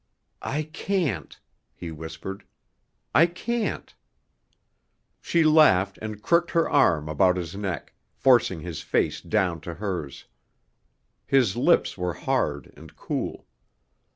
"I 0.41 0.63
can't," 0.63 1.39
he 1.75 1.91
whispered. 1.91 2.43
"I 3.13 3.27
can't." 3.27 3.93
She 5.21 5.43
laughed 5.43 5.99
and 6.01 6.23
crooked 6.23 6.53
her 6.55 6.67
arm 6.67 7.07
about 7.07 7.37
his 7.37 7.55
neck, 7.55 7.93
forcing 8.15 8.61
his 8.61 8.81
face 8.81 9.21
down 9.21 9.61
to 9.61 9.75
hers. 9.75 10.25
His 11.27 11.55
lips 11.55 11.99
were 11.99 12.13
hard 12.13 12.73
and 12.75 12.95
cool. 12.95 13.45